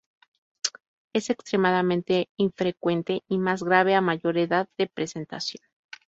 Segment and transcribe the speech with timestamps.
[1.13, 5.63] Es extremadamente infrecuente, y más grave a mayor edad de presentación.